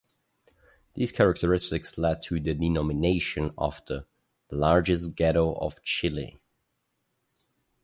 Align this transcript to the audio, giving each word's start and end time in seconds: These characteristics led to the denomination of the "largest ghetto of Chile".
These 0.95 1.11
characteristics 1.11 1.95
led 1.95 2.23
to 2.23 2.39
the 2.39 2.55
denomination 2.55 3.51
of 3.55 3.85
the 3.85 4.07
"largest 4.49 5.15
ghetto 5.15 5.53
of 5.53 5.79
Chile". 5.83 6.41